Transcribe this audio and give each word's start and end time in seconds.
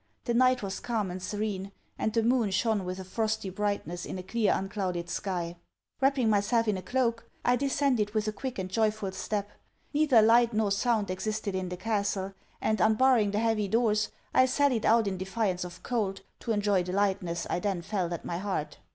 The 0.23 0.33
night 0.33 0.63
was 0.63 0.79
calm 0.79 1.11
and 1.11 1.21
serene; 1.21 1.71
and 1.95 2.11
the 2.11 2.23
moon 2.23 2.49
shone 2.49 2.85
with 2.85 2.97
a 2.97 3.03
frosty 3.03 3.51
brightness 3.51 4.03
in 4.03 4.17
a 4.17 4.23
clear 4.23 4.51
unclouded 4.51 5.11
sky. 5.11 5.57
Wrapping 6.01 6.27
myself 6.27 6.67
in 6.67 6.75
a 6.75 6.81
cloak, 6.81 7.29
I 7.45 7.55
descended 7.55 8.15
with 8.15 8.27
a 8.27 8.31
quick 8.33 8.57
and 8.57 8.67
joyful 8.67 9.11
step. 9.11 9.51
Neither 9.93 10.23
light 10.23 10.53
nor 10.53 10.71
sound 10.71 11.11
existed 11.11 11.53
in 11.53 11.69
the 11.69 11.77
castle; 11.77 12.33
and, 12.59 12.81
unbarring 12.81 13.29
the 13.29 13.37
heavy 13.37 13.67
doors, 13.67 14.09
I 14.33 14.47
sallied 14.47 14.87
out 14.87 15.05
in 15.07 15.17
defiance 15.19 15.63
of 15.63 15.83
cold, 15.83 16.21
to 16.39 16.51
enjoy 16.51 16.81
the 16.81 16.93
lightness 16.93 17.45
I 17.47 17.59
then 17.59 17.83
felt 17.83 18.11
at 18.11 18.25
my 18.25 18.39
heart. 18.39 18.79